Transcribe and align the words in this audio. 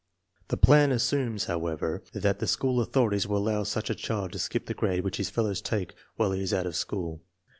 The 0.47 0.57
plan 0.57 0.91
assumes, 0.91 1.45
however, 1.45 2.01
that 2.13 2.39
the 2.39 2.47
school 2.47 2.79
authorities 2.81 3.27
will 3.27 3.37
allow 3.37 3.61
such 3.61 3.91
a 3.91 3.93
child 3.93 4.31
to 4.31 4.39
skip 4.39 4.65
the 4.65 4.73
grade 4.73 5.03
which 5.03 5.17
his 5.17 5.29
fellows 5.29 5.61
take 5.61 5.93
while 6.15 6.31
he 6.31 6.41
is 6.41 6.55
out 6.55 6.65
of 6.65 6.75
school. 6.75 7.21